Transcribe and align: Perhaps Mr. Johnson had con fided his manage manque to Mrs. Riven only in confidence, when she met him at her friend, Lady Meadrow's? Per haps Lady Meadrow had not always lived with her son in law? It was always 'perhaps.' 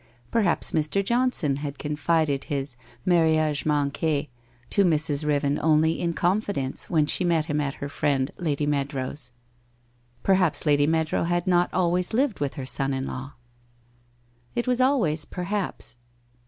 Perhaps 0.31 0.71
Mr. 0.71 1.05
Johnson 1.05 1.57
had 1.57 1.77
con 1.77 1.95
fided 1.95 2.45
his 2.45 2.75
manage 3.05 3.67
manque 3.67 4.29
to 4.71 4.83
Mrs. 4.83 5.23
Riven 5.23 5.59
only 5.61 5.99
in 6.01 6.13
confidence, 6.13 6.89
when 6.89 7.05
she 7.05 7.23
met 7.23 7.45
him 7.45 7.61
at 7.61 7.75
her 7.75 7.87
friend, 7.87 8.31
Lady 8.37 8.65
Meadrow's? 8.65 9.31
Per 10.23 10.33
haps 10.33 10.65
Lady 10.65 10.87
Meadrow 10.87 11.25
had 11.27 11.45
not 11.45 11.71
always 11.71 12.13
lived 12.13 12.39
with 12.39 12.55
her 12.55 12.65
son 12.65 12.95
in 12.95 13.05
law? 13.05 13.33
It 14.55 14.65
was 14.67 14.81
always 14.81 15.23
'perhaps.' 15.25 15.97